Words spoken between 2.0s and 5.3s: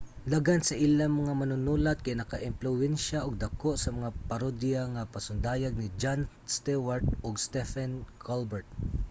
kay nakaempluwensiya og dako sa mga parodiya nga